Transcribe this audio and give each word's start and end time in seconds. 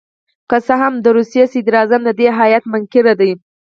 که 0.49 0.57
څه 0.65 0.73
هم 0.81 0.93
د 0.99 1.05
روسیې 1.17 1.43
صدراعظم 1.53 2.01
د 2.05 2.09
دې 2.19 2.27
هیات 2.39 2.63
منکر 2.71 3.05
دي. 3.19 3.31